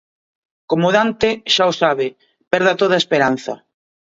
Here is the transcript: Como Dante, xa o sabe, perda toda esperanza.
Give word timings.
Como 0.69 0.87
Dante, 0.97 1.29
xa 1.53 1.63
o 1.71 1.73
sabe, 1.81 2.07
perda 2.51 2.79
toda 2.81 3.01
esperanza. 3.03 3.53